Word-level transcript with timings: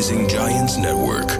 Rising 0.00 0.28
Giants 0.28 0.76
Network. 0.78 1.30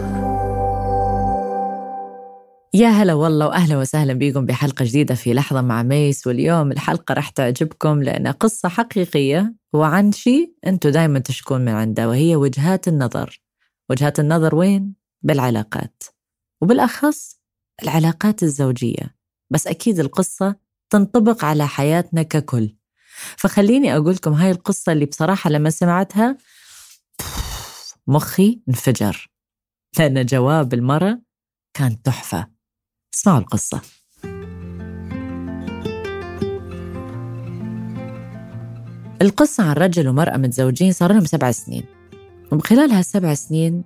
يا 2.73 2.87
هلا 2.87 3.13
والله 3.13 3.47
وأهلا 3.47 3.77
وسهلا 3.77 4.13
بكم 4.13 4.45
بحلقة 4.45 4.85
جديدة 4.85 5.15
في 5.15 5.33
لحظة 5.33 5.61
مع 5.61 5.83
ميس 5.83 6.27
واليوم 6.27 6.71
الحلقة 6.71 7.13
راح 7.13 7.29
تعجبكم 7.29 8.03
لأن 8.03 8.27
قصة 8.27 8.69
حقيقية 8.69 9.55
وعن 9.73 10.11
شيء 10.11 10.53
أنتم 10.67 10.89
دائما 10.89 11.19
تشكون 11.19 11.61
من 11.61 11.71
عنده 11.71 12.09
وهي 12.09 12.35
وجهات 12.35 12.87
النظر. 12.87 13.41
وجهات 13.89 14.19
النظر 14.19 14.55
وين؟ 14.55 14.93
بالعلاقات. 15.21 16.03
وبالأخص 16.61 17.39
العلاقات 17.83 18.43
الزوجية. 18.43 19.15
بس 19.49 19.67
أكيد 19.67 19.99
القصة 19.99 20.55
تنطبق 20.89 21.45
على 21.45 21.67
حياتنا 21.67 22.23
ككل. 22.23 22.75
فخليني 23.37 23.95
أقول 23.97 24.13
لكم 24.13 24.33
هاي 24.33 24.51
القصة 24.51 24.91
اللي 24.91 25.05
بصراحة 25.05 25.49
لما 25.49 25.69
سمعتها 25.69 26.37
مخي 28.07 28.61
انفجر. 28.69 29.31
لأن 29.99 30.25
جواب 30.25 30.73
المرأة 30.73 31.21
كان 31.73 32.01
تحفة. 32.01 32.47
اسمعوا 33.13 33.39
القصة 33.39 33.81
القصة 39.21 39.63
عن 39.63 39.73
رجل 39.73 40.07
ومرأة 40.07 40.37
متزوجين 40.37 40.91
صار 40.91 41.13
لهم 41.13 41.25
سبع 41.25 41.51
سنين 41.51 41.83
وخلال 42.51 42.91
هالسبع 42.91 43.33
سنين 43.33 43.83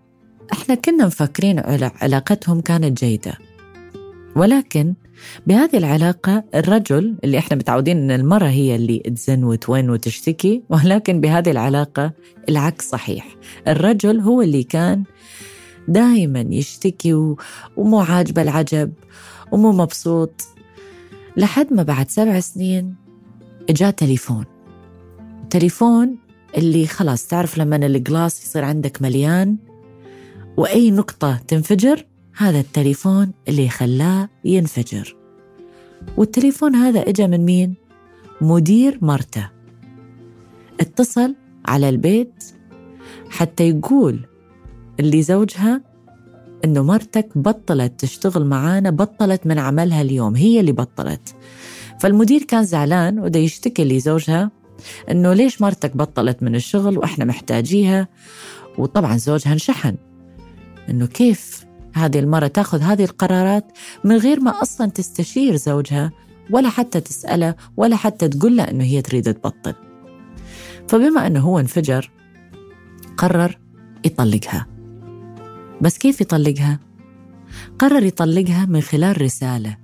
إحنا 0.53 0.75
كنا 0.75 1.05
مفكرين 1.05 1.59
علاقتهم 2.01 2.61
كانت 2.61 2.99
جيدة 2.99 3.37
ولكن 4.35 4.93
بهذه 5.47 5.77
العلاقة 5.77 6.43
الرجل 6.55 7.15
اللي 7.23 7.37
إحنا 7.37 7.57
متعودين 7.57 7.97
إن 7.97 8.11
المرأة 8.11 8.47
هي 8.47 8.75
اللي 8.75 8.99
تزن 8.99 9.43
وتوين 9.43 9.89
وتشتكي 9.89 10.63
ولكن 10.69 11.21
بهذه 11.21 11.51
العلاقة 11.51 12.13
العكس 12.49 12.89
صحيح. 12.89 13.35
الرجل 13.67 14.19
هو 14.19 14.41
اللي 14.41 14.63
كان 14.63 15.03
دائما 15.87 16.45
يشتكي 16.49 17.13
ومو 17.77 17.99
عاجبه 17.99 18.41
العجب 18.41 18.93
ومو 19.51 19.71
مبسوط. 19.71 20.41
لحد 21.37 21.73
ما 21.73 21.83
بعد 21.83 22.09
سبع 22.11 22.39
سنين 22.39 22.95
اجاه 23.69 23.89
تليفون. 23.89 24.45
تليفون 25.49 26.17
اللي 26.57 26.87
خلاص 26.87 27.27
تعرف 27.27 27.57
لما 27.57 27.75
الجلاس 27.75 28.43
يصير 28.43 28.63
عندك 28.63 29.01
مليان 29.01 29.57
وأي 30.57 30.91
نقطة 30.91 31.37
تنفجر 31.47 32.05
هذا 32.37 32.59
التليفون 32.59 33.31
اللي 33.47 33.69
خلاه 33.69 34.29
ينفجر. 34.45 35.15
والتليفون 36.17 36.75
هذا 36.75 37.09
اجى 37.09 37.27
من 37.27 37.45
مين؟ 37.45 37.75
مدير 38.41 38.99
مرته 39.01 39.49
اتصل 40.79 41.35
على 41.65 41.89
البيت 41.89 42.43
حتى 43.29 43.69
يقول 43.69 44.19
اللي 44.99 45.21
زوجها 45.21 45.81
إنه 46.65 46.83
مرتك 46.83 47.37
بطلت 47.37 47.99
تشتغل 47.99 48.45
معانا 48.45 48.89
بطلت 48.89 49.47
من 49.47 49.59
عملها 49.59 50.01
اليوم 50.01 50.35
هي 50.35 50.59
اللي 50.59 50.71
بطلت. 50.71 51.35
فالمدير 51.99 52.43
كان 52.43 52.63
زعلان 52.63 53.19
وده 53.19 53.39
يشتكي 53.39 53.83
لزوجها 53.83 54.51
إنه 55.11 55.33
ليش 55.33 55.61
مرتك 55.61 55.97
بطلت 55.97 56.43
من 56.43 56.55
الشغل 56.55 56.97
وإحنا 56.97 57.25
محتاجيها؟ 57.25 58.07
وطبعا 58.77 59.17
زوجها 59.17 59.53
انشحن 59.53 59.95
إنه 60.89 61.05
كيف 61.05 61.65
هذه 61.95 62.19
المرة 62.19 62.47
تأخذ 62.47 62.81
هذه 62.81 63.03
القرارات 63.03 63.77
من 64.03 64.17
غير 64.17 64.39
ما 64.39 64.61
أصلا 64.61 64.89
تستشير 64.89 65.55
زوجها 65.55 66.11
ولا 66.49 66.69
حتى 66.69 66.99
تسأله 66.99 67.55
ولا 67.77 67.95
حتى 67.95 68.27
تقول 68.27 68.57
له 68.57 68.63
إنه 68.63 68.83
هي 68.83 69.01
تريد 69.01 69.33
تبطل. 69.33 69.73
فبما 70.87 71.27
إنه 71.27 71.39
هو 71.39 71.59
انفجر 71.59 72.11
قرر 73.17 73.57
يطلقها. 74.05 74.67
بس 75.81 75.97
كيف 75.97 76.21
يطلقها؟ 76.21 76.79
قرر 77.79 78.03
يطلقها 78.03 78.65
من 78.65 78.81
خلال 78.81 79.21
رسالة 79.21 79.77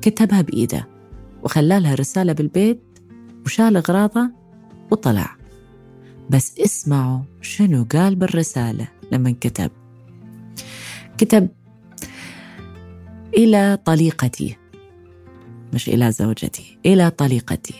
كتبها 0.00 0.40
بإيده 0.40 0.88
وخلالها 1.42 1.94
رسالة 1.94 2.32
بالبيت 2.32 2.82
وشال 3.46 3.76
أغراضها 3.76 4.32
وطلع. 4.90 5.36
بس 6.30 6.58
اسمعوا 6.58 7.20
شنو 7.40 7.86
قال 7.92 8.16
بالرسالة 8.16 8.88
لما 9.12 9.34
كتب 9.40 9.70
كتب 11.18 11.48
إلى 13.36 13.78
طليقتي. 13.84 14.56
مش 15.72 15.88
إلى 15.88 16.12
زوجتي 16.12 16.78
إلى 16.86 17.10
طليقتي. 17.10 17.74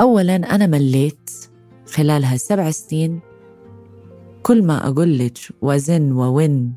أولا 0.00 0.36
أنا 0.36 0.66
مليت 0.66 1.30
خلال 1.86 2.24
هالسبع 2.24 2.70
سنين. 2.70 3.20
كل 4.42 4.62
ما 4.62 4.88
أقول 4.88 5.18
لك 5.18 5.38
وزن 5.62 6.12
وون 6.12 6.74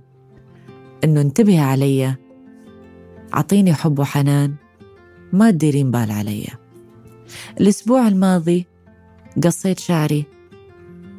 إنه 1.04 1.22
انتبهي 1.22 1.60
علي 1.60 2.16
أعطيني 3.34 3.74
حب 3.74 4.00
وحنان 4.00 4.56
ما 5.34 5.52
تديرين 5.52 5.92
بال 5.92 6.12
علي. 6.12 6.48
الأسبوع 7.62 8.08
الماضي 8.08 8.68
قصيت 9.44 9.80
شعري 9.80 10.26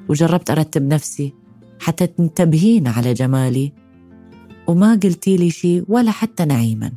وجربت 0.09 0.51
أرتب 0.51 0.83
نفسي. 0.83 1.42
حتى 1.83 2.07
تنتبهين 2.07 2.87
على 2.87 3.15
جمالي. 3.15 3.73
وما 4.67 5.01
قلتي 5.03 5.37
لي 5.37 5.51
شي 5.51 5.83
ولا 5.89 6.11
حتى 6.11 6.45
نعيما. 6.45 6.93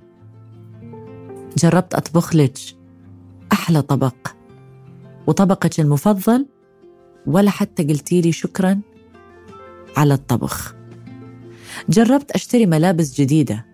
جربت 1.57 1.93
أطبخ 1.93 2.35
لك 2.35 2.57
أحلى 3.51 3.81
طبق. 3.81 4.15
وطبقك 5.27 5.79
المفضل 5.79 6.45
ولا 7.27 7.51
حتى 7.51 7.83
قلتي 7.83 8.21
لي 8.21 8.31
شكرا 8.31 8.81
على 9.97 10.13
الطبخ. 10.13 10.75
جربت 11.89 12.31
أشتري 12.31 12.65
ملابس 12.65 13.21
جديدة. 13.21 13.65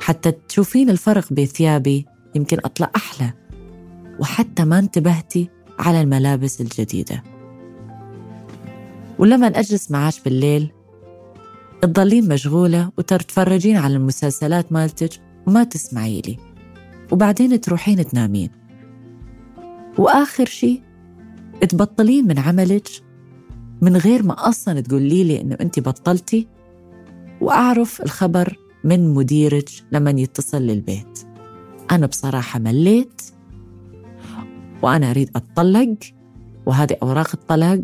حتى 0.00 0.32
تشوفين 0.32 0.90
الفرق 0.90 1.32
بثيابي 1.32 2.06
يمكن 2.34 2.58
أطلع 2.64 2.90
أحلى. 2.96 3.32
وحتى 4.20 4.64
ما 4.64 4.78
انتبهتي 4.78 5.48
على 5.78 6.00
الملابس 6.00 6.60
الجديدة. 6.60 7.22
ولما 9.20 9.46
أجلس 9.46 9.90
معاش 9.90 10.20
بالليل 10.20 10.72
تضلين 11.82 12.28
مشغولة 12.28 12.90
وتتفرجين 12.98 13.76
على 13.76 13.96
المسلسلات 13.96 14.72
مالتك 14.72 15.10
وما 15.46 15.64
تسمعي 15.64 16.20
لي. 16.20 16.38
وبعدين 17.12 17.60
تروحين 17.60 18.08
تنامين. 18.08 18.50
وآخر 19.98 20.44
شي 20.44 20.82
تبطلين 21.68 22.26
من 22.26 22.38
عملك 22.38 22.88
من 23.82 23.96
غير 23.96 24.22
ما 24.22 24.48
أصلا 24.48 24.80
تقولي 24.80 25.24
لي 25.24 25.40
إنه 25.40 25.56
أنت 25.60 25.80
بطلتي. 25.80 26.48
وأعرف 27.40 28.02
الخبر 28.02 28.56
من 28.84 29.14
مديرك 29.14 29.68
لما 29.92 30.10
يتصل 30.10 30.62
للبيت. 30.62 31.18
أنا 31.90 32.06
بصراحة 32.06 32.58
مليت 32.58 33.22
وأنا 34.82 35.10
أريد 35.10 35.30
أتطلق 35.36 35.96
وهذه 36.66 36.96
أوراق 37.02 37.28
الطلاق. 37.34 37.82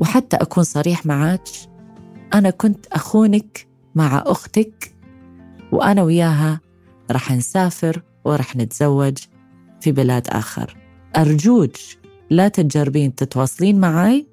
وحتى 0.00 0.36
أكون 0.36 0.64
صريح 0.64 1.06
معك 1.06 1.48
أنا 2.34 2.50
كنت 2.50 2.86
أخونك 2.86 3.66
مع 3.94 4.24
أختك 4.26 4.94
وأنا 5.72 6.02
وياها 6.02 6.60
رح 7.10 7.32
نسافر 7.32 8.02
ورح 8.24 8.56
نتزوج 8.56 9.18
في 9.80 9.92
بلاد 9.92 10.28
آخر. 10.28 10.76
أرجوك 11.16 11.72
لا 12.30 12.48
تجربين 12.48 13.14
تتواصلين 13.14 13.80
معي 13.80 14.26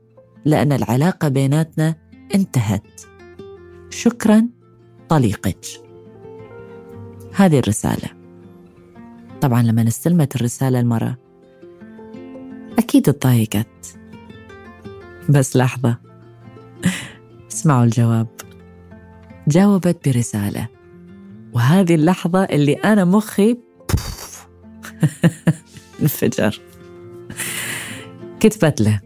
لأن 0.46 0.72
العلاقة 0.72 1.28
بيناتنا 1.28 1.96
انتهت. 2.36 3.02
شكرا 3.90 4.48
طليقك. 5.10 5.66
هذه 7.34 7.60
الرسالة. 7.60 8.10
طبعا 9.42 9.64
لما 9.64 9.88
استلمت 9.88 10.36
الرسالة 10.36 10.80
المرة 10.80 11.18
أكيد 12.80 13.04
تضايقت 13.04 13.98
بس 15.30 15.58
لحظة. 15.58 15.98
اسمعوا 17.52 17.84
الجواب. 17.84 18.28
جاوبت 19.48 20.10
برسالة. 20.10 20.68
وهذه 21.54 21.96
اللحظة 21.96 22.44
اللي 22.44 22.74
أنا 22.74 23.06
مخي 23.06 23.58
انفجر. 26.02 26.60
كتبت 28.40 28.82
له. 28.82 29.02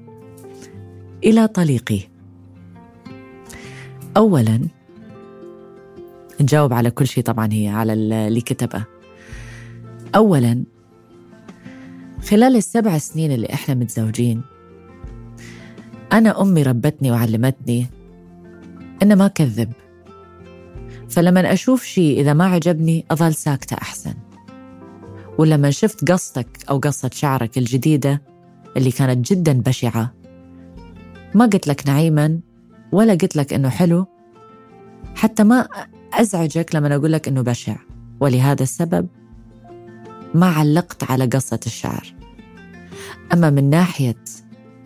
إلى 1.23 1.47
طليقي. 1.47 1.99
أولا 4.17 4.67
تجاوب 6.37 6.73
على 6.73 6.91
كل 6.91 7.07
شيء 7.07 7.23
طبعا 7.23 7.49
هي 7.53 7.67
على 7.67 7.93
اللي 7.93 8.41
كتبه. 8.41 8.85
أولا 10.15 10.63
خلال 12.29 12.55
السبع 12.55 12.97
سنين 12.97 13.31
اللي 13.31 13.47
إحنا 13.53 13.75
متزوجين 13.75 14.41
أنا 16.13 16.41
أمي 16.41 16.63
ربتني 16.63 17.11
وعلمتني 17.11 17.87
إن 19.03 19.17
ما 19.17 19.27
كذب 19.27 19.71
فلما 21.09 21.53
أشوف 21.53 21.83
شيء 21.83 22.21
إذا 22.21 22.33
ما 22.33 22.45
عجبني 22.45 23.05
أظل 23.11 23.33
ساكتة 23.33 23.73
أحسن. 23.73 24.13
ولما 25.37 25.71
شفت 25.71 26.11
قصتك 26.11 26.47
أو 26.69 26.77
قصة 26.77 27.09
شعرك 27.13 27.57
الجديدة 27.57 28.21
اللي 28.77 28.91
كانت 28.91 29.31
جدا 29.31 29.61
بشعة. 29.61 30.13
ما 31.35 31.45
قلت 31.45 31.67
لك 31.67 31.87
نعيما 31.87 32.39
ولا 32.91 33.13
قلت 33.13 33.35
لك 33.35 33.53
إنه 33.53 33.69
حلو. 33.69 34.05
حتى 35.15 35.43
ما 35.43 35.67
أزعجك 36.13 36.75
لما 36.75 36.95
أقول 36.95 37.11
لك 37.11 37.27
إنه 37.27 37.41
بشع. 37.41 37.75
ولهذا 38.19 38.63
السبب 38.63 39.07
ما 40.33 40.45
علقت 40.45 41.11
على 41.11 41.25
قصة 41.25 41.59
الشعر. 41.65 42.13
أما 43.33 43.49
من 43.49 43.69
ناحية 43.69 44.23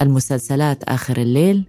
المسلسلات 0.01 0.83
آخر 0.83 1.17
الليل 1.17 1.65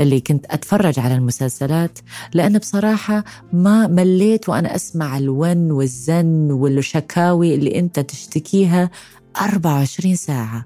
اللي 0.00 0.20
كنت 0.20 0.46
أتفرج 0.50 1.00
على 1.00 1.14
المسلسلات 1.14 1.98
لأن 2.34 2.58
بصراحة 2.58 3.24
ما 3.52 3.86
مليت 3.86 4.48
وأنا 4.48 4.74
أسمع 4.74 5.18
الون 5.18 5.70
والزن 5.70 6.50
والشكاوي 6.50 7.54
اللي 7.54 7.78
أنت 7.78 8.00
تشتكيها 8.00 8.90
24 9.40 10.14
ساعة. 10.14 10.64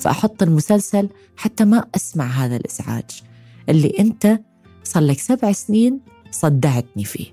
فأحط 0.00 0.42
المسلسل 0.42 1.08
حتى 1.36 1.64
ما 1.64 1.84
أسمع 1.96 2.24
هذا 2.24 2.56
الإزعاج 2.56 3.22
اللي 3.68 3.94
أنت 3.98 4.40
صار 4.84 5.02
لك 5.02 5.18
سبع 5.18 5.52
سنين 5.52 6.00
صدعتني 6.30 7.04
فيه. 7.04 7.26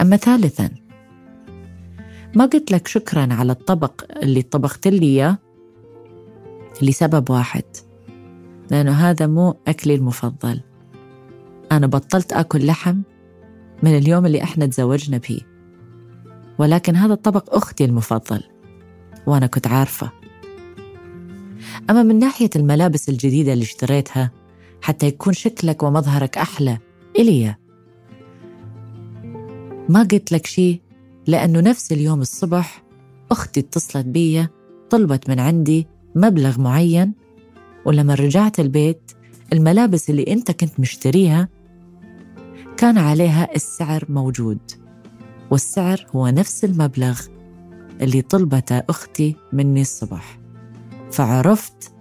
أما 0.00 0.16
ثالثاً 0.16 0.84
ما 2.34 2.44
قلت 2.44 2.70
لك 2.70 2.88
شكرا 2.88 3.34
على 3.34 3.52
الطبق 3.52 4.04
اللي 4.22 4.42
طبخت 4.42 4.88
لي 4.88 5.06
إياه. 5.06 5.38
لسبب 6.82 7.30
واحد 7.30 7.64
لأنه 8.70 8.92
هذا 8.92 9.26
مو 9.26 9.56
أكلي 9.68 9.94
المفضل. 9.94 10.60
أنا 11.72 11.86
بطلت 11.86 12.32
أكل 12.32 12.66
لحم 12.66 13.00
من 13.82 13.96
اليوم 13.96 14.26
اللي 14.26 14.42
إحنا 14.42 14.66
تزوجنا 14.66 15.18
فيه 15.18 15.40
ولكن 16.58 16.96
هذا 16.96 17.12
الطبق 17.12 17.54
أختي 17.54 17.84
المفضل 17.84 18.42
وأنا 19.26 19.46
كنت 19.46 19.66
عارفة. 19.66 20.10
أما 21.90 22.02
من 22.02 22.18
ناحية 22.18 22.50
الملابس 22.56 23.08
الجديدة 23.08 23.52
اللي 23.52 23.64
اشتريتها 23.64 24.30
حتى 24.82 25.06
يكون 25.06 25.32
شكلك 25.32 25.82
ومظهرك 25.82 26.38
أحلى 26.38 26.78
إليا. 27.18 27.56
ما 29.88 30.02
قلت 30.12 30.32
لك 30.32 30.46
شيء 30.46 30.80
لأنه 31.26 31.60
نفس 31.60 31.92
اليوم 31.92 32.20
الصبح 32.20 32.84
أختي 33.30 33.60
اتصلت 33.60 34.06
بي 34.06 34.46
طلبت 34.90 35.28
من 35.30 35.40
عندي 35.40 35.86
مبلغ 36.14 36.60
معين 36.60 37.12
ولما 37.84 38.14
رجعت 38.14 38.60
البيت 38.60 39.12
الملابس 39.52 40.10
اللي 40.10 40.22
أنت 40.22 40.50
كنت 40.50 40.80
مشتريها 40.80 41.48
كان 42.76 42.98
عليها 42.98 43.54
السعر 43.54 44.04
موجود 44.08 44.58
والسعر 45.50 46.06
هو 46.16 46.28
نفس 46.28 46.64
المبلغ 46.64 47.20
اللي 48.00 48.22
طلبته 48.22 48.78
أختي 48.78 49.36
مني 49.52 49.80
الصبح. 49.80 50.38
فعرفت 51.12 51.92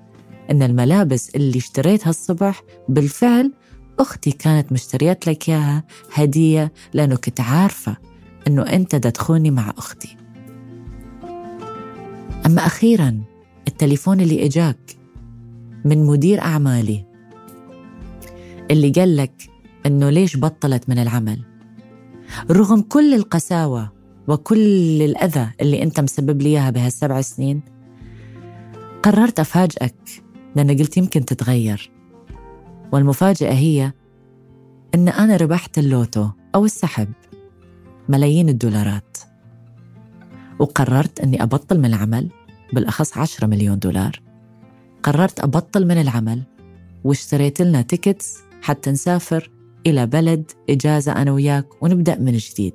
أن 0.52 0.64
الملابس 0.64 1.30
اللي 1.36 1.58
اشتريتها 1.58 2.10
الصبح 2.10 2.64
بالفعل 2.90 3.54
أختي 4.00 4.32
كانت 4.32 4.72
مشتريت 4.72 5.28
لك 5.28 5.50
إياها 5.50 5.84
هدية 6.14 6.74
لأنه 6.94 7.16
كنت 7.16 7.42
عارفة 7.42 7.98
أنه 8.48 8.62
أنت 8.62 8.96
تدخلني 8.96 9.52
مع 9.52 9.74
أختي. 9.78 10.18
أما 12.46 12.66
أخيرا 12.66 13.22
التليفون 13.74 14.22
اللي 14.22 14.46
إجاك 14.46 14.98
من 15.86 16.06
مدير 16.06 16.42
أعمالي 16.42 17.06
اللي 18.72 18.90
قال 18.90 19.18
لك 19.18 19.50
أنه 19.86 20.10
ليش 20.10 20.38
بطلت 20.38 20.90
من 20.90 21.00
العمل. 21.00 21.42
رغم 22.52 22.82
كل 22.82 23.14
القساوة 23.14 23.92
وكل 24.28 25.02
الأذى 25.02 25.50
اللي 25.62 25.84
أنت 25.84 26.00
مسبب 26.00 26.42
لي 26.42 26.50
إياها 26.50 26.70
بهالسبع 26.70 27.22
سنين 27.22 27.62
قررت 29.04 29.40
أفاجئك 29.40 30.24
لأن 30.56 30.78
قلت 30.78 30.98
يمكن 30.98 31.26
تتغير. 31.26 31.92
والمفاجأة 32.92 33.54
هي 33.54 33.92
أن 34.96 35.08
أنا 35.08 35.38
ربحت 35.38 35.78
اللوتو 35.78 36.30
أو 36.56 36.66
السحب 36.66 37.10
ملايين 38.10 38.50
الدولارات. 38.50 39.18
وقررت 40.60 41.20
أني 41.20 41.44
أبطل 41.44 41.80
من 41.80 41.86
العمل 41.86 42.30
بالأخص 42.74 43.18
عشرة 43.18 43.48
مليون 43.48 43.80
دولار. 43.80 44.22
قررت 45.04 45.40
أبطل 45.40 45.88
من 45.88 46.02
العمل 46.02 46.44
واشتريت 47.04 47.62
لنا 47.62 47.82
tickets 47.82 48.38
حتى 48.62 48.92
نسافر 48.92 49.52
إلى 49.88 50.06
بلد 50.06 50.52
إجازة 50.70 51.12
أنا 51.12 51.32
وياك 51.32 51.84
ونبدأ 51.84 52.20
من 52.20 52.32
جديد. 52.38 52.74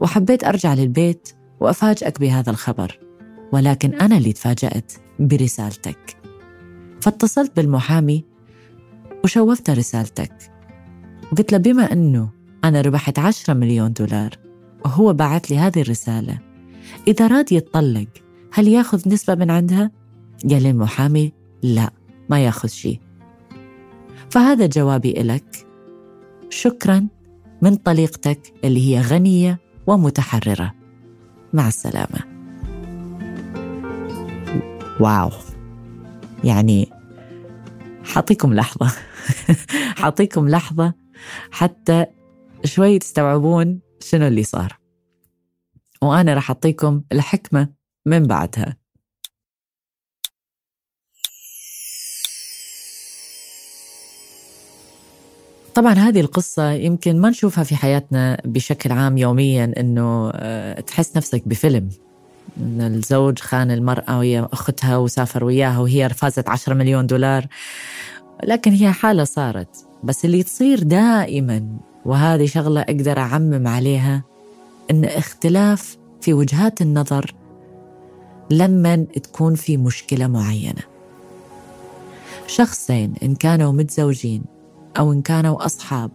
وحبيت 0.00 0.44
أرجع 0.44 0.74
للبيت 0.74 1.28
وأفاجئك 1.60 2.20
بهذا 2.20 2.50
الخبر 2.50 2.98
ولكن 3.52 3.94
أنا 3.94 4.16
اللي 4.16 4.32
تفاجأت 4.32 4.92
برسالتك. 5.18 6.16
فاتصلت 7.00 7.56
بالمحامي 7.56 8.24
وشوفت 9.24 9.70
رسالتك. 9.70 10.32
وقلت 11.32 11.52
له 11.52 11.58
بما 11.58 11.92
أنه 11.92 12.28
أنا 12.64 12.80
ربحت 12.80 13.18
عشرة 13.18 13.54
مليون 13.54 13.92
دولار 13.92 14.30
وهو 14.84 15.12
بعت 15.12 15.50
لي 15.50 15.58
هذه 15.58 15.82
الرسالة. 15.82 16.38
إذا 17.08 17.26
راد 17.26 17.52
يتطلق 17.52 18.08
هل 18.52 18.68
ياخذ 18.68 19.08
نسبة 19.08 19.34
من 19.34 19.50
عندها؟ 19.50 19.90
قال 20.50 20.66
المحامي 20.66 21.32
لا 21.62 21.90
ما 22.30 22.44
ياخذ 22.44 22.68
شيء. 22.68 23.00
فهذا 24.30 24.66
جوابي 24.66 25.12
لك 25.12 25.66
شكرا 26.50 27.08
من 27.62 27.76
طليقتك 27.76 28.40
اللي 28.64 28.88
هي 28.88 29.00
غنية 29.00 29.58
ومتحررة. 29.86 30.74
مع 31.52 31.68
السلامة. 31.68 32.20
واو. 35.00 35.30
يعني 36.44 36.88
حاعطيكم 38.04 38.54
لحظة. 38.54 38.92
حاعطيكم 39.98 40.48
لحظة 40.48 40.94
حتى 41.50 42.06
شوي 42.64 42.98
تستوعبون 42.98 43.80
شنو 44.00 44.26
اللي 44.26 44.42
صار. 44.42 44.78
وأنا 46.02 46.34
راح 46.34 46.50
أعطيكم 46.50 47.02
الحكمة 47.12 47.79
من 48.06 48.26
بعدها. 48.26 48.76
طبعا 55.74 55.92
هذه 55.92 56.20
القصة 56.20 56.70
يمكن 56.70 57.20
ما 57.20 57.30
نشوفها 57.30 57.64
في 57.64 57.76
حياتنا 57.76 58.40
بشكل 58.44 58.92
عام 58.92 59.18
يوميا 59.18 59.72
إنه 59.76 60.30
آه، 60.34 60.80
تحس 60.80 61.16
نفسك 61.16 61.48
بفيلم. 61.48 61.88
إن 62.60 62.80
الزوج 62.80 63.38
خان 63.38 63.70
المرأة 63.70 64.18
ويا 64.18 64.48
أختها 64.52 64.96
وسافر 64.96 65.44
وياها 65.44 65.78
وهي 65.78 66.08
فازت 66.08 66.48
10 66.48 66.74
مليون 66.74 67.06
دولار. 67.06 67.46
لكن 68.44 68.72
هي 68.72 68.92
حالة 68.92 69.24
صارت. 69.24 69.86
بس 70.04 70.24
اللي 70.24 70.42
تصير 70.42 70.82
دائما 70.82 71.66
وهذه 72.04 72.46
شغلة 72.46 72.80
أقدر 72.80 73.18
أعمم 73.18 73.68
عليها 73.68 74.22
إن 74.90 75.04
اختلاف 75.04 75.96
في 76.20 76.34
وجهات 76.34 76.82
النظر 76.82 77.34
لما 78.50 78.96
تكون 78.96 79.54
في 79.54 79.76
مشكلة 79.76 80.26
معينة. 80.26 80.82
شخصين 82.46 83.14
إن 83.22 83.34
كانوا 83.34 83.72
متزوجين 83.72 84.44
أو 84.98 85.12
إن 85.12 85.22
كانوا 85.22 85.66
أصحاب 85.66 86.10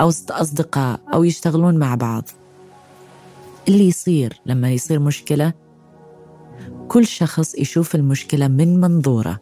أو 0.00 0.08
أصدقاء 0.30 1.00
أو 1.14 1.24
يشتغلون 1.24 1.76
مع 1.76 1.94
بعض. 1.94 2.28
اللي 3.68 3.88
يصير 3.88 4.40
لما 4.46 4.70
يصير 4.70 4.98
مشكلة 4.98 5.52
كل 6.88 7.06
شخص 7.06 7.54
يشوف 7.54 7.94
المشكلة 7.94 8.48
من 8.48 8.80
منظوره. 8.80 9.40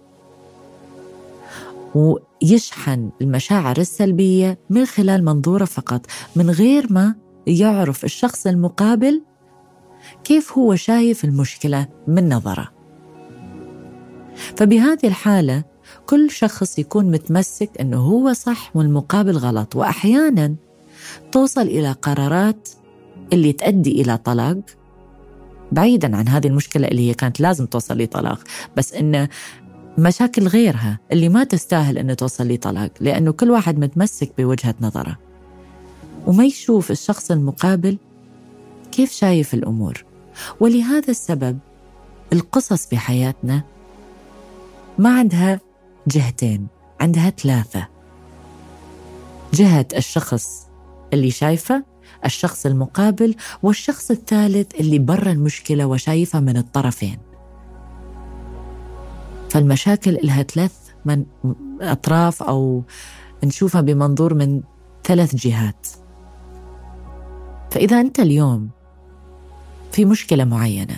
ويشحن 1.94 3.10
المشاعر 3.20 3.78
السلبية 3.78 4.58
من 4.70 4.86
خلال 4.86 5.24
منظوره 5.24 5.64
فقط 5.64 6.06
من 6.36 6.50
غير 6.50 6.92
ما 6.92 7.14
يعرف 7.46 8.04
الشخص 8.04 8.46
المقابل 8.46 9.22
كيف 10.24 10.52
هو 10.52 10.74
شايف 10.74 11.24
المشكلة 11.24 11.86
من 12.06 12.28
نظره. 12.34 12.68
فبهذه 14.56 15.06
الحالة 15.06 15.64
كل 16.06 16.30
شخص 16.30 16.78
يكون 16.78 17.10
متمسك 17.10 17.70
أنه 17.80 17.98
هو 17.98 18.32
صح 18.32 18.76
والمقابل 18.76 19.36
غلط 19.36 19.76
وأحيانا 19.76 20.54
توصل 21.32 21.62
إلى 21.62 21.92
قرارات 21.92 22.68
اللي 23.32 23.52
تؤدي 23.52 24.02
إلى 24.02 24.16
طلاق 24.16 24.58
بعيدا 25.72 26.16
عن 26.16 26.28
هذه 26.28 26.46
المشكلة 26.46 26.88
اللي 26.88 27.08
هي 27.08 27.14
كانت 27.14 27.40
لازم 27.40 27.66
توصل 27.66 27.98
لطلاق 27.98 28.40
بس 28.76 28.92
إنه 28.94 29.28
مشاكل 29.98 30.46
غيرها 30.46 30.98
اللي 31.12 31.28
ما 31.28 31.44
تستاهل 31.44 31.98
أنه 31.98 32.14
توصل 32.14 32.48
لطلاق 32.48 32.90
لأنه 33.00 33.32
كل 33.32 33.50
واحد 33.50 33.78
متمسك 33.78 34.32
بوجهة 34.38 34.74
نظره. 34.80 35.18
وما 36.26 36.44
يشوف 36.44 36.90
الشخص 36.90 37.30
المقابل 37.30 37.98
كيف 38.98 39.12
شايف 39.12 39.54
الأمور؟ 39.54 40.04
ولهذا 40.60 41.10
السبب 41.10 41.58
القصص 42.32 42.88
بحياتنا 42.88 43.62
ما 44.98 45.18
عندها 45.18 45.60
جهتين 46.06 46.66
عندها 47.00 47.30
ثلاثة. 47.30 47.88
جهة 49.54 49.86
الشخص 49.96 50.68
اللي 51.12 51.30
شايفه 51.30 51.84
الشخص 52.24 52.66
المقابل 52.66 53.34
والشخص 53.62 54.10
الثالث 54.10 54.74
اللي 54.74 54.98
برا 54.98 55.32
المشكلة 55.32 55.86
وشايفها 55.86 56.40
من 56.40 56.56
الطرفين. 56.56 57.18
فالمشاكل 59.50 60.18
لها 60.22 60.42
ثلاث 60.42 60.76
من 61.04 61.24
أطراف 61.80 62.42
أو 62.42 62.82
نشوفها 63.44 63.80
بمنظور 63.80 64.34
من 64.34 64.62
ثلاث 65.04 65.34
جهات. 65.34 65.86
فإذا 67.70 68.00
أنت 68.00 68.20
اليوم 68.20 68.77
في 69.92 70.04
مشكلة 70.04 70.44
معينة. 70.44 70.96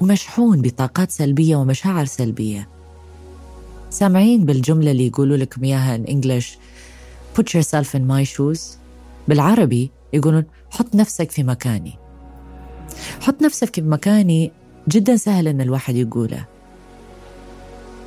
ومشحون 0.00 0.62
بطاقات 0.62 1.10
سلبية 1.10 1.56
ومشاعر 1.56 2.04
سلبية. 2.04 2.68
سامعين 3.90 4.44
بالجملة 4.44 4.90
اللي 4.90 5.06
يقولوا 5.06 5.36
لكم 5.36 5.64
إياها 5.64 5.98
in 5.98 6.08
English 6.08 6.46
put 7.36 7.44
yourself 7.44 7.88
in 7.94 8.02
my 8.08 8.24
shoes. 8.36 8.60
بالعربي 9.28 9.90
يقولون 10.12 10.44
حط 10.70 10.94
نفسك 10.94 11.30
في 11.30 11.42
مكاني. 11.42 11.94
حط 13.20 13.42
نفسك 13.42 13.74
في 13.74 13.82
مكاني 13.82 14.52
جدا 14.88 15.16
سهل 15.16 15.48
إن 15.48 15.60
الواحد 15.60 15.96
يقوله. 15.96 16.44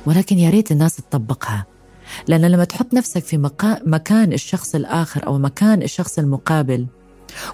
ولكن 0.06 0.38
يا 0.38 0.50
ريت 0.50 0.72
الناس 0.72 0.96
تطبقها. 0.96 1.66
لأن 2.28 2.44
لما 2.44 2.64
تحط 2.64 2.94
نفسك 2.94 3.24
في 3.24 3.50
مكان 3.86 4.32
الشخص 4.32 4.74
الآخر 4.74 5.26
أو 5.26 5.38
مكان 5.38 5.82
الشخص 5.82 6.18
المقابل 6.18 6.86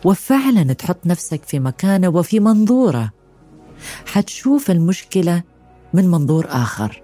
وفعلا 0.04 0.72
تحط 0.72 1.06
نفسك 1.06 1.44
في 1.44 1.58
مكانه 1.58 2.08
وفي 2.08 2.40
منظوره. 2.40 3.10
حتشوف 4.06 4.70
المشكلة 4.70 5.42
من 5.94 6.08
منظور 6.10 6.46
آخر. 6.48 7.02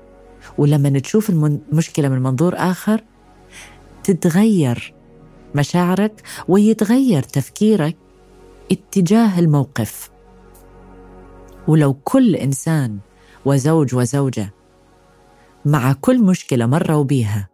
ولما 0.58 0.98
تشوف 0.98 1.30
المشكلة 1.30 2.08
من 2.08 2.22
منظور 2.22 2.54
آخر 2.56 3.04
تتغير 4.04 4.94
مشاعرك 5.54 6.22
ويتغير 6.48 7.22
تفكيرك 7.22 7.96
اتجاه 8.72 9.38
الموقف. 9.38 10.10
ولو 11.68 11.94
كل 11.94 12.36
إنسان 12.36 12.98
وزوج 13.44 13.94
وزوجة 13.94 14.54
مع 15.64 15.92
كل 15.92 16.22
مشكلة 16.22 16.66
مروا 16.66 17.04
بيها 17.04 17.48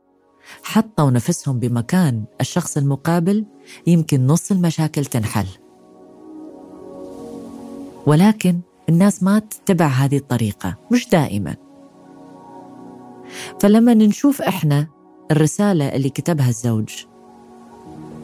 حطوا 0.63 1.11
نفسهم 1.11 1.59
بمكان 1.59 2.25
الشخص 2.41 2.77
المقابل 2.77 3.45
يمكن 3.87 4.27
نص 4.27 4.51
المشاكل 4.51 5.05
تنحل. 5.05 5.47
ولكن 8.07 8.61
الناس 8.89 9.23
ما 9.23 9.39
تتبع 9.39 9.87
هذه 9.87 10.17
الطريقة 10.17 10.77
مش 10.93 11.09
دائما. 11.09 11.57
فلما 13.61 13.95
نشوف 13.95 14.43
إحنا 14.43 14.87
الرسالة 15.31 15.89
اللي 15.89 16.11
كتبها 16.11 16.49
الزوج 16.49 17.05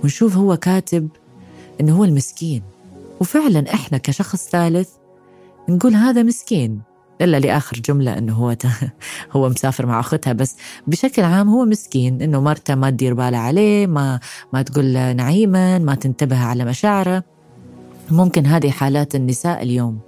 ونشوف 0.03 0.37
هو 0.37 0.57
كاتب 0.57 1.09
إنه 1.81 1.99
هو 1.99 2.05
المسكين 2.05 2.63
وفعلا 3.21 3.75
إحنا 3.75 3.99
كشخص 3.99 4.49
ثالث 4.49 4.89
نقول 5.69 5.95
هذا 5.95 6.23
مسكين. 6.23 6.81
إلا 7.21 7.41
لآخر 7.41 7.77
جملة 7.77 8.19
إنه 8.19 8.35
هو 8.35 8.57
هو 9.33 9.49
مسافر 9.49 9.87
مع 9.87 10.01
أختها 10.01 10.33
بس 10.33 10.57
بشكل 10.87 11.23
عام 11.23 11.49
هو 11.49 11.65
مسكين 11.65 12.23
إنه 12.23 12.41
مرته 12.41 12.75
ما 12.75 12.91
تدير 12.91 13.15
بالها 13.15 13.41
عليه 13.41 13.87
ما 13.87 14.21
ما 14.53 14.63
تقول 14.63 14.93
نعيما 15.17 15.79
ما 15.79 15.95
تنتبه 15.95 16.39
على 16.39 16.65
مشاعره. 16.65 17.23
ممكن 18.11 18.47
هذه 18.47 18.71
حالات 18.71 19.15
النساء 19.15 19.63
اليوم 19.63 20.01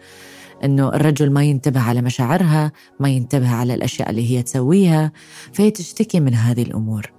إنه 0.65 0.89
الرجل 0.89 1.31
ما 1.33 1.45
ينتبه 1.45 1.81
على 1.81 2.03
مشاعرها 2.03 2.73
ما 3.01 3.09
ينتبه 3.09 3.51
على 3.51 3.75
الأشياء 3.75 4.11
اللي 4.11 4.31
هي 4.31 4.43
تسويها 4.43 5.13
فهي 5.53 5.71
تشتكي 5.71 6.21
من 6.21 6.35
هذه 6.35 6.63
الأمور. 6.63 7.13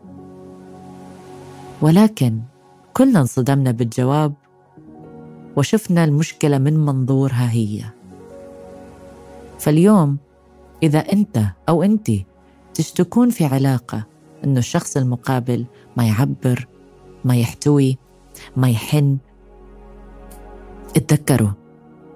ولكن 1.82 2.42
كلنا 2.94 3.20
انصدمنا 3.20 3.72
بالجواب 3.72 4.34
وشفنا 5.56 6.04
المشكلة 6.04 6.58
من 6.58 6.78
منظورها 6.78 7.52
هي. 7.52 7.97
فاليوم 9.60 10.18
إذا 10.84 11.00
أنت 11.00 11.44
أو 11.70 11.84
أنت 11.84 12.12
تشتكون 12.74 13.30
في 13.30 13.46
علاقة 13.46 14.06
أنه 14.44 14.60
الشخص 14.60 14.98
المقابل 14.98 15.66
ما 15.98 16.08
يعبر 16.08 16.68
ما 17.26 17.36
يحتوي 17.36 17.98
ما 18.58 18.70
يحن 18.70 19.18
اتذكروا 20.96 21.52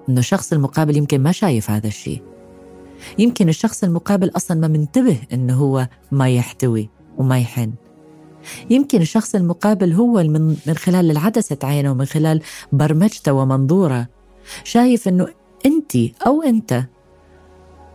أنه 0.10 0.20
الشخص 0.20 0.54
المقابل 0.54 0.98
يمكن 0.98 1.24
ما 1.24 1.32
شايف 1.32 1.72
هذا 1.72 1.88
الشيء. 1.88 2.22
يمكن 3.18 3.50
الشخص 3.50 3.84
المقابل 3.84 4.32
أصلا 4.36 4.58
ما 4.58 4.68
منتبه 4.68 5.18
أنه 5.34 5.54
هو 5.54 5.88
ما 6.12 6.30
يحتوي 6.30 6.90
وما 7.18 7.40
يحن. 7.40 7.74
يمكن 8.70 9.02
الشخص 9.02 9.36
المقابل 9.36 9.94
هو 9.94 10.24
من, 10.24 10.58
من 10.68 10.74
خلال 10.74 11.12
العدسة 11.12 11.58
عينه 11.64 11.92
ومن 11.92 12.06
خلال 12.06 12.42
برمجته 12.72 13.34
ومنظوره 13.34 14.08
شايف 14.64 15.08
أنه 15.08 15.28
أنت 15.66 15.96
أو 16.28 16.42
أنت 16.42 16.84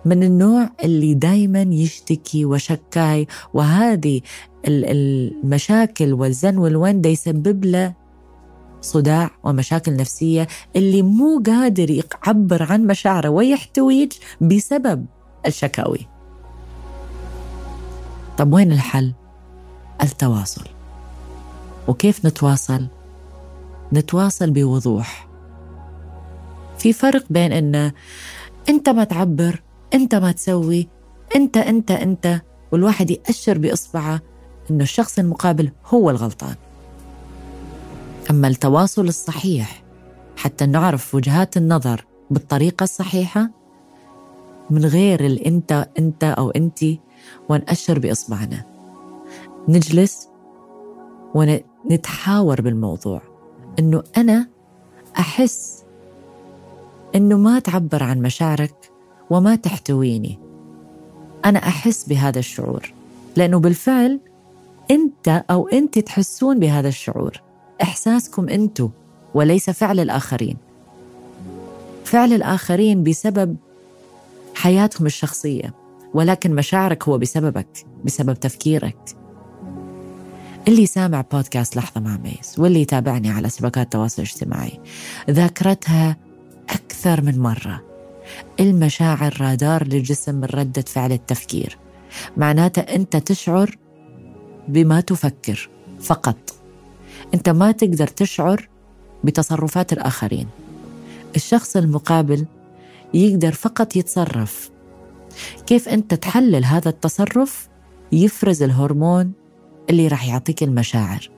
من 0.06 0.22
النوع 0.22 0.70
اللي 0.84 1.14
دايما 1.14 1.62
يشتكي 1.62 2.44
وشكاي 2.44 3.26
وهذه 3.54 4.20
المشاكل 4.68 6.12
والزن 6.12 6.58
والون 6.58 7.04
يسبب 7.04 7.64
له 7.64 7.94
صداع 8.80 9.30
ومشاكل 9.44 9.96
نفسية 9.96 10.48
اللي 10.76 11.02
مو 11.02 11.42
قادر 11.46 11.90
يعبر 11.90 12.62
عن 12.62 12.86
مشاعره 12.86 13.28
ويحتويج 13.28 14.12
بسبب 14.40 15.06
الشكاوي 15.46 16.06
طب 18.38 18.52
وين 18.52 18.72
الحل؟ 18.72 19.12
التواصل 20.02 20.64
وكيف 21.88 22.26
نتواصل؟ 22.26 22.86
نتواصل 23.92 24.50
بوضوح 24.50 25.28
في 26.78 26.92
فرق 26.92 27.24
بين 27.30 27.52
ان 27.52 27.92
أنت 28.68 28.88
ما 28.88 29.04
تعبر 29.04 29.62
أنت 29.96 30.14
ما 30.14 30.32
تسوي 30.32 30.88
أنت 31.36 31.56
أنت 31.56 31.90
أنت. 31.90 32.40
والواحد 32.72 33.10
يأشر 33.10 33.58
بإصبعه 33.58 34.20
إنه 34.70 34.82
الشخص 34.82 35.18
المقابل 35.18 35.70
هو 35.86 36.10
الغلطان. 36.10 36.54
أما 38.30 38.48
التواصل 38.48 39.06
الصحيح 39.08 39.82
حتى 40.36 40.66
نعرف 40.66 41.14
وجهات 41.14 41.56
النظر 41.56 42.06
بالطريقة 42.30 42.84
الصحيحة 42.84 43.50
من 44.70 44.84
غير 44.84 45.26
الأنت 45.26 45.88
أنت 45.98 46.24
أو 46.24 46.50
انتي 46.50 47.00
ونأشر 47.48 47.98
بإصبعنا. 47.98 48.64
نجلس 49.68 50.28
ونتحاور 51.34 52.60
بالموضوع. 52.60 53.22
إنه 53.78 54.02
أنا 54.16 54.48
أحس 55.18 55.84
إنه 57.14 57.36
ما 57.36 57.58
تعبر 57.58 58.02
عن 58.02 58.22
مشاعرك 58.22 58.95
وما 59.30 59.54
تحتويني. 59.54 60.38
أنا 61.44 61.58
أحس 61.58 62.04
بهذا 62.04 62.38
الشعور 62.38 62.92
لأنه 63.36 63.58
بالفعل 63.58 64.20
أنت 64.90 65.44
أو 65.50 65.68
أنت 65.68 65.98
تحسون 65.98 66.58
بهذا 66.58 66.88
الشعور. 66.88 67.42
إحساسكم 67.82 68.48
أنتم 68.48 68.90
وليس 69.34 69.70
فعل 69.70 70.00
الآخرين. 70.00 70.56
فعل 72.04 72.32
الآخرين 72.32 73.02
بسبب 73.02 73.56
حياتهم 74.54 75.06
الشخصية 75.06 75.74
ولكن 76.14 76.54
مشاعرك 76.54 77.08
هو 77.08 77.18
بسببك 77.18 77.86
بسبب 78.04 78.34
تفكيرك. 78.34 79.16
اللي 80.68 80.86
سامع 80.86 81.24
بودكاست 81.32 81.76
لحظة 81.76 82.00
مع 82.00 82.16
ميس 82.16 82.58
واللي 82.58 82.80
يتابعني 82.80 83.30
على 83.30 83.50
شبكات 83.50 83.84
التواصل 83.84 84.22
الاجتماعي 84.22 84.80
ذاكرتها 85.30 86.16
أكثر 86.70 87.20
من 87.20 87.38
مرة. 87.38 87.95
المشاعر 88.60 89.40
رادار 89.40 89.84
للجسم 89.86 90.34
من 90.34 90.44
ردة 90.44 90.82
فعل 90.82 91.12
التفكير. 91.12 91.78
معناته 92.36 92.80
أنت 92.80 93.16
تشعر 93.16 93.76
بما 94.68 95.00
تفكر 95.00 95.68
فقط. 96.00 96.36
أنت 97.34 97.48
ما 97.48 97.72
تقدر 97.72 98.06
تشعر 98.06 98.68
بتصرفات 99.24 99.92
الآخرين. 99.92 100.46
الشخص 101.36 101.76
المقابل 101.76 102.46
يقدر 103.14 103.52
فقط 103.52 103.96
يتصرف. 103.96 104.70
كيف 105.66 105.88
أنت 105.88 106.14
تحلل 106.14 106.64
هذا 106.64 106.88
التصرف؟ 106.88 107.68
يفرز 108.12 108.62
الهرمون 108.62 109.32
اللي 109.90 110.08
راح 110.08 110.28
يعطيك 110.28 110.62
المشاعر. 110.62 111.30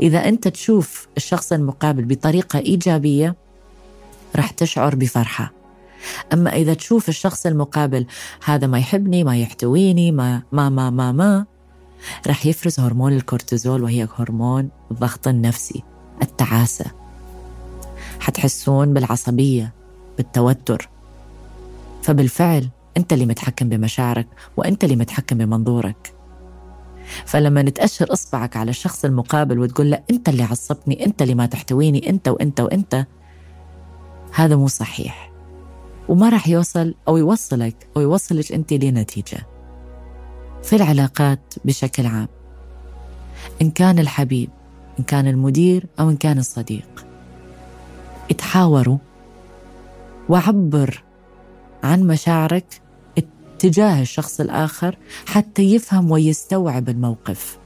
إذا 0.00 0.28
أنت 0.28 0.48
تشوف 0.48 1.08
الشخص 1.16 1.52
المقابل 1.52 2.04
بطريقة 2.04 2.58
إيجابية 2.58 3.36
راح 4.36 4.50
تشعر 4.50 4.94
بفرحة. 4.94 5.59
أما 6.32 6.56
إذا 6.56 6.74
تشوف 6.74 7.08
الشخص 7.08 7.46
المقابل 7.46 8.06
هذا 8.44 8.66
ما 8.66 8.78
يحبني 8.78 9.24
ما 9.24 9.38
يحتويني 9.38 10.12
ما 10.12 10.42
ما 10.52 10.68
ما 10.68 10.90
ما, 10.90 11.12
ما 11.12 11.46
رح 12.26 12.46
يفرز 12.46 12.80
هرمون 12.80 13.12
الكورتيزول 13.12 13.82
وهي 13.82 14.08
هرمون 14.18 14.68
الضغط 14.90 15.28
النفسي 15.28 15.82
التعاسة. 16.22 16.84
حتحسون 18.20 18.94
بالعصبية 18.94 19.72
بالتوتر. 20.16 20.88
فبالفعل 22.02 22.68
أنت 22.96 23.12
اللي 23.12 23.26
متحكم 23.26 23.68
بمشاعرك 23.68 24.26
وأنت 24.56 24.84
اللي 24.84 24.96
متحكم 24.96 25.38
بمنظورك. 25.38 26.14
فلما 27.26 27.62
نتأشر 27.62 28.12
إصبعك 28.12 28.56
على 28.56 28.70
الشخص 28.70 29.04
المقابل 29.04 29.58
وتقول 29.58 29.90
له 29.90 30.02
أنت 30.10 30.28
اللي 30.28 30.42
عصبتني 30.42 31.06
أنت 31.06 31.22
اللي 31.22 31.34
ما 31.34 31.46
تحتويني 31.46 32.10
أنت 32.10 32.28
وأنت 32.28 32.60
وأنت 32.60 33.06
هذا 34.32 34.56
مو 34.56 34.68
صحيح. 34.68 35.29
وما 36.10 36.28
راح 36.28 36.48
يوصل 36.48 36.94
أو 37.08 37.16
يوصلك 37.16 37.86
أو 37.96 38.02
يوصلك 38.02 38.52
أنت 38.52 38.72
لنتيجة. 38.72 39.46
في 40.62 40.76
العلاقات 40.76 41.54
بشكل 41.64 42.06
عام 42.06 42.28
إن 43.62 43.70
كان 43.70 43.98
الحبيب 43.98 44.50
إن 44.98 45.04
كان 45.04 45.26
المدير 45.26 45.86
أو 46.00 46.10
إن 46.10 46.16
كان 46.16 46.38
الصديق. 46.38 47.06
اتحاوروا 48.30 48.98
وعبر 50.28 51.02
عن 51.82 52.02
مشاعرك 52.02 52.80
تجاه 53.58 54.00
الشخص 54.02 54.40
الآخر 54.40 54.96
حتى 55.26 55.62
يفهم 55.62 56.10
ويستوعب 56.10 56.88
الموقف. 56.88 57.58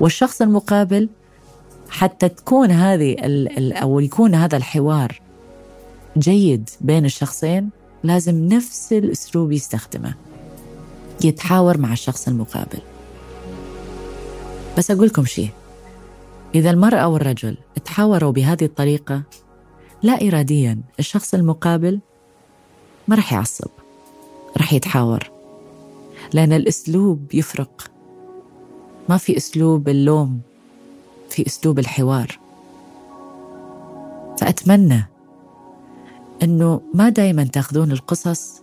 والشخص 0.00 0.42
المقابل 0.42 1.08
حتى 1.90 2.28
تكون 2.28 2.70
هذه 2.70 3.16
أو 3.72 4.00
يكون 4.00 4.34
هذا 4.34 4.56
الحوار 4.56 5.25
جيد 6.16 6.70
بين 6.80 7.04
الشخصين 7.04 7.70
لازم 8.04 8.48
نفس 8.48 8.92
الأسلوب 8.92 9.52
يستخدمه 9.52 10.14
يتحاور 11.24 11.78
مع 11.78 11.92
الشخص 11.92 12.28
المقابل. 12.28 12.78
بس 14.78 14.90
أقول 14.90 15.06
لكم 15.06 15.24
شيء 15.24 15.50
إذا 16.54 16.70
المرأة 16.70 17.08
والرجل 17.08 17.56
تحاوروا 17.84 18.32
بهذه 18.32 18.64
الطريقة 18.64 19.22
لا 20.02 20.28
إراديا 20.28 20.80
الشخص 20.98 21.34
المقابل 21.34 22.00
ما 23.08 23.16
راح 23.16 23.32
يعصب 23.32 23.70
راح 24.56 24.72
يتحاور 24.72 25.30
لأن 26.32 26.52
الأسلوب 26.52 27.34
يفرق. 27.34 27.90
ما 29.08 29.16
في 29.16 29.36
أسلوب 29.36 29.88
اللوم 29.88 30.40
في 31.30 31.46
أسلوب 31.46 31.78
الحوار. 31.78 32.38
فأتمنى 34.40 35.06
أنه 36.42 36.80
ما 36.94 37.08
دايما 37.08 37.44
تاخذون 37.44 37.92
القصص 37.92 38.62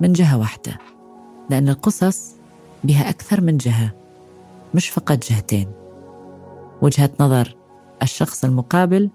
من 0.00 0.12
جهة 0.12 0.38
واحدة 0.38 0.78
لأن 1.50 1.68
القصص 1.68 2.32
بها 2.84 3.10
أكثر 3.10 3.40
من 3.40 3.56
جهة 3.56 3.94
مش 4.74 4.88
فقط 4.88 5.30
جهتين. 5.30 5.68
وجهة 6.82 7.10
نظر 7.20 7.56
الشخص 8.02 8.44
المقابل 8.44 9.10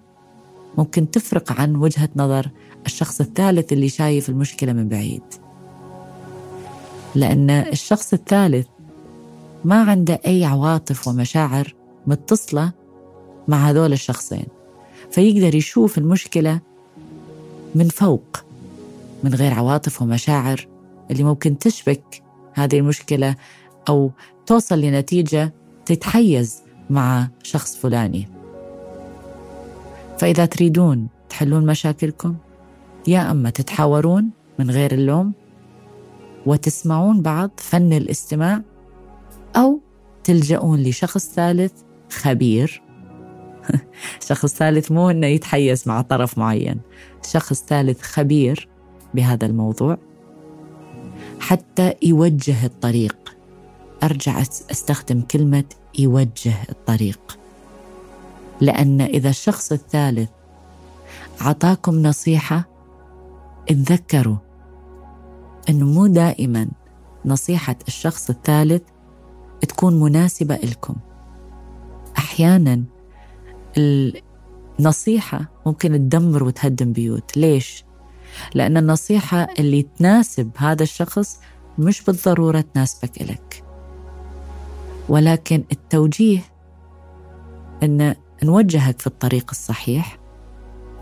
ممكن 0.77 1.11
تفرق 1.11 1.51
عن 1.51 1.75
وجهة 1.75 2.09
نظر 2.15 2.49
الشخص 2.85 3.21
الثالث 3.21 3.73
اللي 3.73 3.89
شايف 3.89 4.29
المشكلة 4.29 4.73
من 4.73 4.89
بعيد. 4.89 5.23
لأن 7.15 7.49
الشخص 7.49 8.13
الثالث 8.13 8.67
ما 9.65 9.83
عنده 9.83 10.19
أي 10.27 10.45
عواطف 10.45 11.07
ومشاعر 11.07 11.75
متصلة 12.07 12.71
مع 13.47 13.69
هذول 13.69 13.93
الشخصين 13.93 14.45
فيقدر 15.11 15.55
يشوف 15.55 15.97
المشكلة 15.97 16.61
من 17.77 17.89
فوق 17.89 18.37
من 19.23 19.33
غير 19.33 19.53
عواطف 19.53 20.01
ومشاعر 20.01 20.67
اللي 21.11 21.23
ممكن 21.23 21.59
تشبك 21.59 22.23
هذه 22.53 22.77
المشكلة 22.77 23.35
أو 23.89 24.11
توصل 24.45 24.81
لنتيجة 24.81 25.53
تتحيز 25.85 26.61
مع 26.89 27.27
شخص 27.43 27.75
فلاني. 27.75 28.27
فإذا 30.19 30.45
تريدون 30.45 31.07
تحلون 31.29 31.65
مشاكلكم 31.65 32.35
يا 33.07 33.31
أما 33.31 33.49
تتحاورون 33.49 34.29
من 34.59 34.71
غير 34.71 34.91
اللوم 34.91 35.33
وتسمعون 36.45 37.21
بعض 37.21 37.51
فن 37.57 37.93
الاستماع 37.93 38.61
أو 39.55 39.79
تلجؤون 40.23 40.83
لشخص 40.83 41.29
ثالث 41.29 41.73
خبير. 42.11 42.86
شخص 44.27 44.55
ثالث 44.55 44.91
مو 44.91 45.09
إنه 45.09 45.27
يتحيز 45.27 45.83
مع 45.87 46.01
طرف 46.01 46.37
معين. 46.37 46.79
شخص 47.31 47.63
ثالث 47.63 48.01
خبير 48.01 48.67
بهذا 49.13 49.45
الموضوع. 49.45 49.97
حتى 51.39 51.93
يوجه 52.03 52.65
الطريق. 52.65 53.17
أرجع 54.03 54.41
أستخدم 54.41 55.21
كلمة 55.21 55.63
يوجه 55.99 56.53
الطريق. 56.69 57.37
لأن 58.61 59.01
إذا 59.01 59.29
الشخص 59.29 59.71
الثالث 59.71 60.29
اعطاكم 61.41 62.01
نصيحة 62.01 62.67
اتذكروا 63.69 64.37
انه 65.69 65.85
مو 65.85 66.07
دائما 66.07 66.67
نصيحة 67.25 67.75
الشخص 67.87 68.29
الثالث 68.29 68.81
تكون 69.67 69.99
مناسبة 69.99 70.55
لكم 70.55 70.95
أحيانا 72.17 72.83
النصيحة 73.77 75.45
ممكن 75.65 75.91
تدمر 75.91 76.43
وتهدم 76.43 76.93
بيوت 76.93 77.37
ليش؟ 77.37 77.83
لأن 78.53 78.77
النصيحة 78.77 79.47
اللي 79.59 79.87
تناسب 79.97 80.51
هذا 80.57 80.83
الشخص 80.83 81.39
مش 81.79 82.01
بالضرورة 82.01 82.61
تناسبك 82.61 83.21
إلك 83.21 83.63
ولكن 85.09 85.63
التوجيه 85.71 86.39
أن 87.83 88.15
نوجهك 88.43 88.99
في 89.01 89.07
الطريق 89.07 89.45
الصحيح 89.51 90.17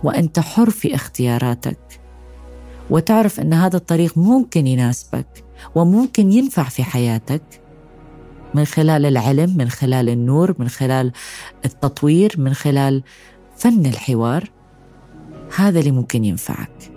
وأنت 0.04 0.40
حر 0.40 0.70
في 0.70 0.96
اختياراتك 0.96 2.00
وتعرف 2.90 3.40
أن 3.40 3.54
هذا 3.54 3.78
الطريق 3.78 4.18
ممكن 4.18 4.68
يناسبك 4.68 5.44
وممكن 5.76 6.32
ينفع 6.32 6.64
في 6.64 6.84
حياتك 6.84 7.62
من 8.56 8.66
خلال 8.66 9.06
العلم 9.06 9.58
من 9.58 9.70
خلال 9.70 10.10
النور 10.10 10.56
من 10.60 10.70
خلال 10.70 11.12
التطوير 11.66 12.36
من 12.38 12.54
خلال 12.54 13.04
فن 13.58 13.86
الحوار 13.86 14.52
هذا 15.56 15.80
اللي 15.80 15.92
ممكن 15.92 16.26
ينفعك. 16.26 16.92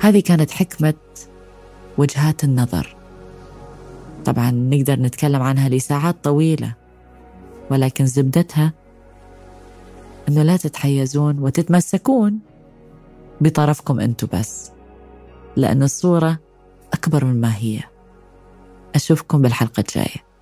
هذه 0.00 0.20
كانت 0.20 0.50
حكمة 0.50 0.94
وجهات 1.98 2.44
النظر. 2.44 2.96
طبعا 4.24 4.50
نقدر 4.50 5.00
نتكلم 5.00 5.42
عنها 5.42 5.68
لساعات 5.68 6.16
طويلة 6.22 6.74
ولكن 7.70 8.06
زبدتها 8.06 8.72
أنه 10.28 10.42
لا 10.42 10.56
تتحيزون 10.56 11.38
وتتمسكون 11.38 12.38
بطرفكم 13.40 14.00
أنتم 14.00 14.28
بس 14.32 14.70
لأن 15.56 15.82
الصورة 15.82 16.38
أكبر 16.92 17.24
مما 17.24 17.56
هي. 17.56 17.95
أشوفكم 18.96 19.42
بالحلقة 19.42 19.80
الجاية. 19.80 20.35